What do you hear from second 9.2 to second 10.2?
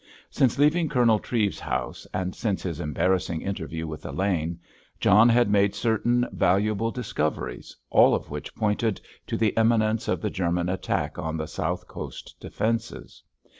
to the imminence of